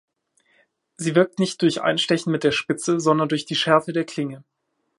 Sie 0.97 1.13
wirkt 1.13 1.37
nicht 1.37 1.61
durch 1.61 1.83
Einstechen 1.83 2.31
mit 2.31 2.43
der 2.43 2.49
Spitze, 2.51 2.99
sondern 2.99 3.29
durch 3.29 3.45
die 3.45 3.53
Schärfe 3.53 3.93
der 3.93 4.03
Klinge. 4.03 4.43